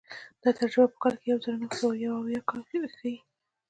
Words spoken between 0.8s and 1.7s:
په کال یو زر